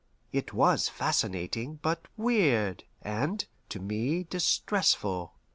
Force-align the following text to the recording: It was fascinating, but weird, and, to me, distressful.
It 0.31 0.51
was 0.51 0.89
fascinating, 0.89 1.75
but 1.83 2.07
weird, 2.17 2.85
and, 3.03 3.45
to 3.69 3.79
me, 3.79 4.23
distressful. 4.23 5.35